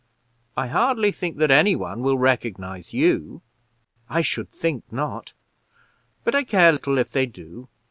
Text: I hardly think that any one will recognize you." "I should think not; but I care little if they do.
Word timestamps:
I 0.57 0.65
hardly 0.65 1.11
think 1.11 1.37
that 1.37 1.51
any 1.51 1.75
one 1.75 2.01
will 2.01 2.17
recognize 2.17 2.91
you." 2.91 3.43
"I 4.09 4.23
should 4.23 4.49
think 4.49 4.83
not; 4.91 5.33
but 6.23 6.33
I 6.33 6.43
care 6.43 6.71
little 6.71 6.97
if 6.97 7.11
they 7.11 7.27
do. 7.27 7.67